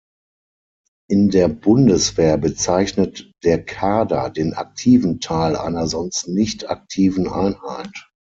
In 1.11 1.29
der 1.29 1.47
Bundeswehr 1.47 2.35
bezeichnet 2.39 3.31
der 3.43 3.63
Kader 3.63 4.31
den 4.31 4.55
aktiven 4.55 5.19
Teil 5.19 5.55
einer 5.55 5.85
sonst 5.85 6.27
nicht-aktiven 6.27 7.27
Einheit. 7.29 7.93